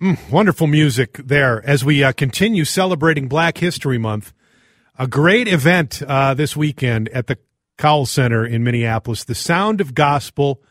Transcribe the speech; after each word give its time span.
Mm, 0.00 0.30
wonderful 0.30 0.68
music 0.68 1.14
there 1.14 1.60
as 1.68 1.84
we 1.84 2.04
uh, 2.04 2.12
continue 2.12 2.64
celebrating 2.64 3.26
Black 3.26 3.58
History 3.58 3.98
Month. 3.98 4.32
A 4.96 5.08
great 5.08 5.48
event 5.48 6.02
uh, 6.02 6.34
this 6.34 6.56
weekend 6.56 7.08
at 7.08 7.26
the 7.26 7.36
Cowles 7.78 8.08
Center 8.08 8.46
in 8.46 8.62
Minneapolis. 8.62 9.24
The 9.24 9.34
Sound 9.34 9.80
of 9.80 9.94
Gospel 9.94 10.62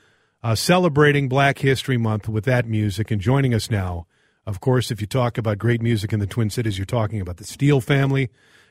uh, 0.42 0.56
celebrating 0.56 1.28
Black 1.28 1.60
History 1.60 1.98
Month 1.98 2.30
with 2.30 2.46
that 2.46 2.70
music. 2.70 3.12
And 3.12 3.20
joining 3.20 3.54
us 3.54 3.70
now, 3.70 4.08
of 4.46 4.62
course, 4.62 4.92
if 4.92 5.02
you 5.02 5.08
talk 5.08 5.38
about 5.38 5.58
great 5.58 5.82
music 5.82 6.14
in 6.14 6.22
the 6.22 6.26
Twin 6.26 6.50
Cities, 6.50 6.78
you're 6.78 6.86
talking 6.86 7.20
about 7.20 7.36
the 7.36 7.44
Steele 7.44 7.82
family. 7.82 8.30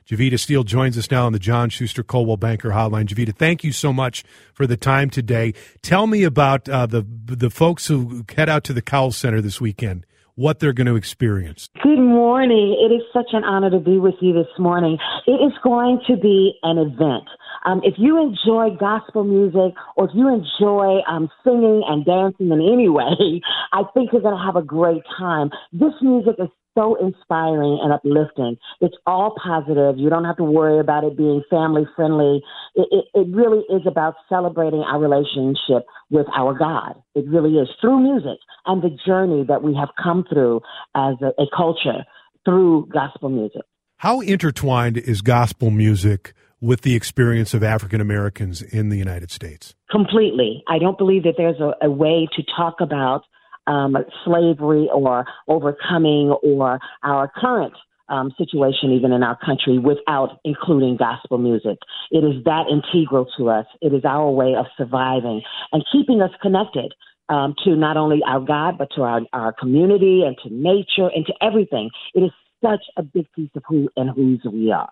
Jevetta 0.09 0.41
Steele 0.41 0.65
joins 0.65 0.97
us 0.97 1.11
now 1.11 1.27
on 1.27 1.35
the 1.35 1.39
John 1.39 1.69
Schuster 1.69 2.03
Coldwell 2.03 2.39
Banker 2.39 2.71
Hotline. 2.71 3.05
Jevetta, 3.05 3.37
thank 3.37 3.63
you 3.63 3.73
so 3.73 3.93
much 3.93 4.25
for 4.55 4.67
the 4.67 4.79
time 4.79 5.11
today. 5.11 5.53
Tell 5.83 6.07
me 6.07 6.23
about 6.23 6.67
uh, 6.67 6.87
the 6.87 7.05
the 7.27 7.51
folks 7.51 7.89
who 7.89 8.25
head 8.35 8.49
out 8.49 8.65
to 8.65 8.73
the 8.73 8.81
Cowles 8.81 9.19
Center 9.19 9.43
this 9.43 9.61
weekend 9.61 10.07
what 10.37 10.61
they're 10.61 10.75
going 10.75 10.87
to 10.87 10.97
experience. 10.97 11.69
Good 11.83 11.99
morning. 11.99 12.77
It 12.79 12.95
is 12.95 13.03
such 13.13 13.33
an 13.33 13.43
honor 13.43 13.71
to 13.71 13.81
be 13.81 13.99
with 13.99 14.15
you 14.21 14.33
this 14.33 14.53
morning. 14.59 14.99
It 15.27 15.33
is 15.33 15.53
going 15.65 16.01
to 16.07 16.17
be 16.17 16.55
an 16.63 16.79
event. 16.79 17.25
Um, 17.65 17.81
if 17.83 17.95
you 17.97 18.23
enjoy 18.23 18.77
gospel 18.79 19.25
music 19.25 19.75
or 19.97 20.09
if 20.09 20.11
you 20.15 20.29
enjoy 20.29 21.01
um, 21.09 21.29
singing 21.43 21.83
and 21.89 22.05
dancing 22.05 22.53
in 22.53 22.61
any 22.61 22.89
way, 22.89 23.41
I 23.73 23.83
think 23.93 24.13
you're 24.13 24.23
going 24.23 24.37
to 24.37 24.45
have 24.45 24.57
a 24.57 24.63
great 24.63 25.03
time. 25.19 25.51
This 25.73 25.95
music 26.01 26.37
is 26.39 26.49
so 26.77 26.95
inspiring 26.97 27.81
and 27.83 27.93
uplifting. 27.93 28.57
It's 28.81 28.95
all 29.07 29.35
positive. 29.43 29.99
You 29.99 30.11
don't 30.11 30.25
have 30.25 30.37
to 30.37 30.45
worry 30.45 30.79
about 30.79 31.05
it 31.05 31.17
being 31.17 31.43
family 31.51 31.83
friendly. 31.97 32.43
It, 32.75 32.89
it, 32.91 33.05
it 33.15 33.35
really 33.35 33.65
is 33.71 33.83
about 33.87 34.15
celebrating 34.29 34.81
our 34.81 35.01
relationship 35.01 35.87
with 36.11 36.27
our 36.37 36.57
God. 36.57 37.03
It 37.15 37.27
really 37.27 37.55
is 37.55 37.69
through 37.81 38.01
music 38.01 38.39
and 38.67 38.83
the 38.83 38.97
journey 39.07 39.45
that 39.49 39.63
we 39.63 39.75
have 39.75 39.89
come 40.01 40.25
through 40.29 40.61
as 40.95 41.15
a, 41.23 41.43
a 41.43 41.47
culture 41.57 42.05
through 42.45 42.89
gospel 42.93 43.31
music. 43.31 43.63
How 43.99 44.21
intertwined 44.21 44.99
is 44.99 45.23
gospel 45.23 45.71
music 45.71 46.35
with 46.61 46.83
the 46.83 46.95
experience 46.95 47.55
of 47.55 47.63
African 47.63 48.01
Americans 48.01 48.61
in 48.61 48.89
the 48.89 48.97
United 48.97 49.31
States? 49.31 49.75
Completely. 49.91 50.63
I 50.69 50.79
don't 50.79 50.99
believe 50.99 51.23
that 51.25 51.35
there's 51.37 51.61
a, 51.61 51.73
a 51.83 51.91
way 51.91 52.29
to 52.37 52.43
talk 52.57 52.77
about 52.81 53.23
um, 53.67 53.97
slavery 54.25 54.89
or 54.93 55.25
overcoming 55.49 56.35
or 56.43 56.79
our 57.03 57.31
current 57.35 57.75
um, 58.09 58.33
situation, 58.39 58.93
even 58.93 59.13
in 59.13 59.23
our 59.23 59.37
country, 59.45 59.79
without 59.79 60.39
including 60.45 60.97
gospel 60.97 61.39
music. 61.39 61.79
It 62.11 62.19
is 62.19 62.45
that 62.45 62.67
integral 62.71 63.27
to 63.37 63.51
us. 63.51 63.67
It 63.81 63.93
is 63.93 64.05
our 64.05 64.31
way 64.31 64.55
of 64.57 64.67
surviving 64.77 65.43
and 65.73 65.85
keeping 65.93 66.21
us 66.21 66.31
connected 66.41 66.95
um, 67.29 67.55
to 67.65 67.75
not 67.75 67.97
only 67.97 68.21
our 68.27 68.41
God, 68.41 68.79
but 68.79 68.89
to 68.95 69.03
our, 69.03 69.21
our 69.33 69.53
community 69.53 70.23
and 70.25 70.37
to 70.45 70.55
nature 70.55 71.11
and 71.15 71.27
to 71.27 71.33
everything. 71.43 71.91
It 72.15 72.21
is 72.21 72.31
such 72.63 72.85
a 72.97 73.03
big 73.03 73.27
piece 73.33 73.51
of 73.55 73.63
who 73.69 73.89
and 73.97 74.11
whose 74.11 74.41
we 74.51 74.71
are. 74.71 74.89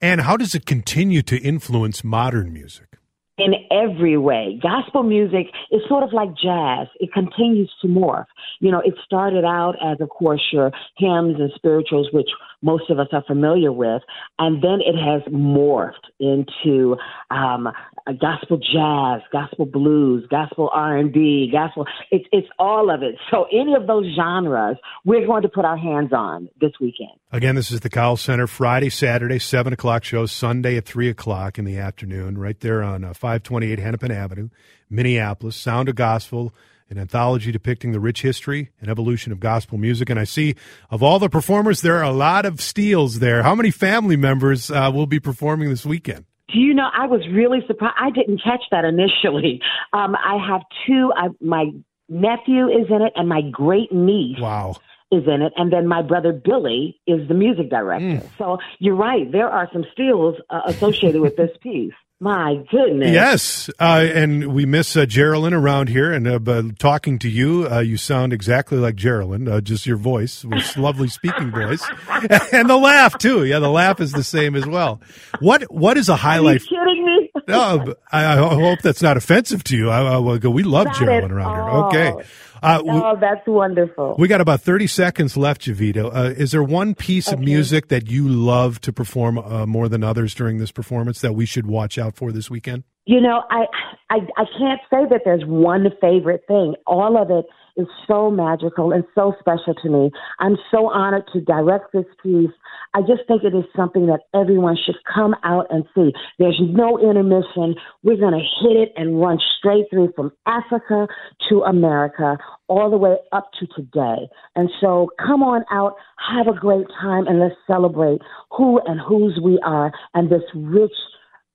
And 0.00 0.20
how 0.20 0.36
does 0.36 0.54
it 0.54 0.66
continue 0.66 1.22
to 1.22 1.38
influence 1.38 2.04
modern 2.04 2.52
music? 2.52 2.98
In 3.38 3.54
every 3.70 4.16
way. 4.16 4.58
Gospel 4.62 5.02
music 5.02 5.48
is 5.72 5.80
sort 5.88 6.04
of 6.04 6.12
like 6.12 6.28
jazz. 6.36 6.86
It 7.00 7.12
continues 7.12 7.72
to 7.82 7.88
morph. 7.88 8.26
You 8.60 8.70
know, 8.70 8.80
it 8.80 8.94
started 9.04 9.44
out 9.44 9.74
as, 9.84 10.00
of 10.00 10.08
course, 10.08 10.42
your 10.52 10.70
hymns 10.96 11.36
and 11.40 11.50
spirituals, 11.54 12.08
which 12.12 12.28
most 12.62 12.90
of 12.90 12.98
us 12.98 13.08
are 13.12 13.24
familiar 13.26 13.72
with, 13.72 14.02
and 14.38 14.62
then 14.62 14.78
it 14.80 14.96
has 14.96 15.22
morphed 15.32 15.94
into 16.20 16.96
um, 17.30 17.68
gospel 18.12 18.58
jazz, 18.58 19.22
gospel 19.32 19.64
blues, 19.64 20.26
gospel 20.30 20.70
R 20.72 20.96
and 20.96 21.12
B, 21.12 21.48
gospel. 21.50 21.86
It's 22.10 22.26
it's 22.32 22.48
all 22.58 22.90
of 22.90 23.02
it. 23.02 23.16
So 23.30 23.46
any 23.52 23.74
of 23.74 23.86
those 23.86 24.06
genres, 24.14 24.76
we're 25.04 25.26
going 25.26 25.42
to 25.42 25.48
put 25.48 25.64
our 25.64 25.76
hands 25.76 26.12
on 26.12 26.48
this 26.60 26.72
weekend. 26.80 27.12
Again, 27.32 27.54
this 27.54 27.70
is 27.70 27.80
the 27.80 27.90
Cowles 27.90 28.20
Center. 28.20 28.46
Friday, 28.46 28.90
Saturday, 28.90 29.38
seven 29.38 29.72
o'clock 29.72 30.04
shows. 30.04 30.32
Sunday 30.32 30.76
at 30.76 30.84
three 30.84 31.08
o'clock 31.08 31.58
in 31.58 31.64
the 31.64 31.78
afternoon, 31.78 32.36
right 32.36 32.60
there 32.60 32.82
on 32.82 33.04
uh, 33.04 33.14
five 33.14 33.42
twenty 33.42 33.72
eight 33.72 33.78
Hennepin 33.78 34.10
Avenue, 34.10 34.50
Minneapolis. 34.90 35.56
Sound 35.56 35.88
of 35.88 35.94
Gospel 35.94 36.52
an 36.90 36.98
anthology 36.98 37.50
depicting 37.50 37.92
the 37.92 37.98
rich 37.98 38.20
history 38.20 38.70
and 38.80 38.90
evolution 38.90 39.32
of 39.32 39.40
gospel 39.40 39.78
music. 39.78 40.10
And 40.10 40.20
I 40.20 40.24
see 40.24 40.54
of 40.90 41.02
all 41.02 41.18
the 41.18 41.30
performers, 41.30 41.80
there 41.80 41.96
are 41.96 42.04
a 42.04 42.12
lot 42.12 42.44
of 42.44 42.60
Steeles 42.60 43.20
there. 43.20 43.42
How 43.42 43.54
many 43.54 43.70
family 43.70 44.16
members 44.16 44.70
uh, 44.70 44.90
will 44.92 45.06
be 45.06 45.18
performing 45.18 45.70
this 45.70 45.86
weekend? 45.86 46.26
Do 46.52 46.60
you 46.60 46.74
know, 46.74 46.88
I 46.92 47.06
was 47.06 47.22
really 47.32 47.60
surprised. 47.66 47.94
I 47.98 48.10
didn't 48.10 48.42
catch 48.42 48.62
that 48.70 48.84
initially. 48.84 49.60
Um, 49.92 50.16
I 50.16 50.44
have 50.44 50.62
two, 50.86 51.12
I, 51.14 51.28
my 51.40 51.70
nephew 52.08 52.68
is 52.68 52.88
in 52.90 53.00
it 53.00 53.12
and 53.14 53.28
my 53.28 53.42
great 53.42 53.92
niece. 53.92 54.40
Wow 54.40 54.74
is 55.12 55.24
in 55.26 55.42
it, 55.42 55.52
and 55.56 55.72
then 55.72 55.86
my 55.86 56.02
brother 56.02 56.32
Billy 56.32 57.00
is 57.06 57.26
the 57.28 57.34
music 57.34 57.70
director. 57.70 58.26
Mm. 58.26 58.28
So 58.38 58.58
you're 58.78 58.96
right, 58.96 59.30
there 59.30 59.48
are 59.48 59.68
some 59.72 59.84
Steeles 59.92 60.36
uh, 60.50 60.62
associated 60.66 61.20
with 61.20 61.36
this 61.36 61.50
piece. 61.62 61.92
My 62.24 62.54
goodness. 62.70 63.10
Yes, 63.10 63.70
uh, 63.78 64.02
and 64.14 64.54
we 64.54 64.64
miss 64.64 64.96
uh, 64.96 65.04
Geraldine 65.04 65.52
around 65.52 65.90
here. 65.90 66.10
And 66.10 66.26
uh, 66.26 66.62
talking 66.78 67.18
to 67.18 67.28
you, 67.28 67.68
uh, 67.70 67.80
you 67.80 67.98
sound 67.98 68.32
exactly 68.32 68.78
like 68.78 68.94
Geraldine. 68.94 69.46
Uh, 69.46 69.60
just 69.60 69.84
your 69.84 69.98
voice, 69.98 70.42
with 70.42 70.74
lovely 70.78 71.08
speaking 71.08 71.50
voice, 71.50 71.86
and 72.50 72.70
the 72.70 72.78
laugh 72.78 73.18
too. 73.18 73.44
Yeah, 73.44 73.58
the 73.58 73.68
laugh 73.68 74.00
is 74.00 74.12
the 74.12 74.24
same 74.24 74.54
as 74.54 74.64
well. 74.64 75.02
What 75.40 75.64
What 75.64 75.98
is 75.98 76.08
a 76.08 76.16
highlight? 76.16 76.62
Are 76.62 76.64
you 76.64 76.78
kidding 76.78 77.04
me? 77.04 77.30
no, 77.46 77.94
I, 78.10 78.24
I, 78.24 78.36
hope 78.36 78.80
that's 78.80 79.02
not 79.02 79.18
offensive 79.18 79.62
to 79.64 79.76
you. 79.76 79.90
I, 79.90 80.00
I, 80.14 80.18
we 80.18 80.62
love 80.62 80.86
not 80.86 80.96
Geraldine 80.96 81.30
around 81.30 81.92
here. 81.92 82.10
Okay. 82.10 82.28
Uh, 82.64 82.82
oh, 82.86 83.16
that's 83.20 83.46
wonderful. 83.46 84.16
We 84.18 84.26
got 84.26 84.40
about 84.40 84.60
30 84.60 84.86
seconds 84.86 85.36
left, 85.36 85.62
Jevetta. 85.62 86.14
Uh, 86.14 86.34
is 86.36 86.52
there 86.52 86.62
one 86.62 86.94
piece 86.94 87.28
okay. 87.28 87.34
of 87.34 87.40
music 87.40 87.88
that 87.88 88.10
you 88.10 88.28
love 88.28 88.80
to 88.82 88.92
perform 88.92 89.38
uh, 89.38 89.66
more 89.66 89.88
than 89.88 90.02
others 90.02 90.34
during 90.34 90.58
this 90.58 90.72
performance 90.72 91.20
that 91.20 91.34
we 91.34 91.46
should 91.46 91.66
watch 91.66 91.98
out 91.98 92.16
for 92.16 92.32
this 92.32 92.50
weekend? 92.50 92.84
You 93.06 93.20
know, 93.20 93.42
I, 93.50 93.66
I 94.08 94.16
I 94.36 94.44
can't 94.58 94.80
say 94.90 95.06
that 95.10 95.20
there's 95.26 95.44
one 95.44 95.86
favorite 96.00 96.44
thing. 96.48 96.74
All 96.86 97.20
of 97.20 97.30
it 97.30 97.44
is 97.76 97.86
so 98.06 98.30
magical 98.30 98.92
and 98.92 99.04
so 99.14 99.34
special 99.40 99.74
to 99.82 99.88
me. 99.88 100.10
I'm 100.38 100.56
so 100.70 100.90
honored 100.90 101.24
to 101.32 101.40
direct 101.40 101.92
this 101.92 102.04
piece. 102.22 102.50
I 102.94 103.00
just 103.00 103.26
think 103.26 103.42
it 103.42 103.54
is 103.54 103.64
something 103.74 104.06
that 104.06 104.20
everyone 104.34 104.76
should 104.76 104.96
come 105.12 105.34
out 105.42 105.66
and 105.70 105.84
see. 105.94 106.12
There's 106.38 106.60
no 106.62 106.98
intermission. 106.98 107.74
We're 108.02 108.16
going 108.16 108.34
to 108.34 108.66
hit 108.66 108.76
it 108.76 108.92
and 108.96 109.20
run 109.20 109.38
straight 109.58 109.86
through 109.90 110.12
from 110.14 110.32
Africa 110.46 111.08
to 111.48 111.62
America, 111.62 112.38
all 112.68 112.90
the 112.90 112.96
way 112.96 113.16
up 113.32 113.50
to 113.58 113.66
today. 113.74 114.28
And 114.54 114.70
so 114.80 115.08
come 115.18 115.42
on 115.42 115.64
out, 115.70 115.94
have 116.18 116.46
a 116.46 116.58
great 116.58 116.86
time, 117.00 117.26
and 117.26 117.40
let's 117.40 117.56
celebrate 117.66 118.20
who 118.50 118.80
and 118.86 119.00
whose 119.00 119.40
we 119.42 119.58
are 119.64 119.92
and 120.14 120.30
this 120.30 120.42
rich, 120.54 120.92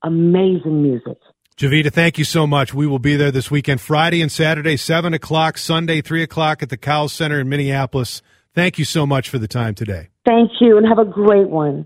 amazing 0.04 0.82
music. 0.84 1.18
Jevetta, 1.60 1.92
thank 1.92 2.18
you 2.18 2.24
so 2.24 2.48
much. 2.48 2.74
We 2.74 2.88
will 2.88 3.00
be 3.00 3.18
there 3.18 3.32
this 3.32 3.52
weekend, 3.52 3.82
Friday 3.82 4.22
and 4.22 4.32
Saturday, 4.32 4.78
7 4.78 5.14
o'clock, 5.14 5.58
Sunday, 5.58 6.00
3 6.00 6.24
o'clock 6.24 6.64
at 6.64 6.70
the 6.70 6.78
Cowles 6.78 7.12
Center 7.12 7.38
in 7.38 7.50
Minneapolis. 7.50 8.22
Thank 8.56 8.80
you 8.80 8.86
so 8.86 9.06
much 9.06 9.28
for 9.28 9.40
the 9.40 9.48
time 9.50 9.76
today. 9.76 10.08
Thank 10.26 10.52
you, 10.62 10.78
and 10.78 10.88
have 10.88 11.00
a 11.00 11.04
great 11.04 11.50
one. 11.50 11.86